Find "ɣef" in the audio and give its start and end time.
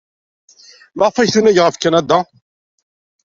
1.61-1.75